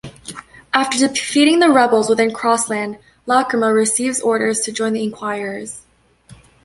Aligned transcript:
After 0.73 1.07
defeating 1.07 1.59
the 1.59 1.69
rebels 1.69 2.09
within 2.09 2.33
Cross 2.33 2.71
Land, 2.71 2.97
Lacryma 3.27 3.71
receives 3.71 4.19
orders 4.19 4.61
to 4.61 4.71
join 4.71 4.93
the 4.93 5.03
Inquirers. 5.03 5.83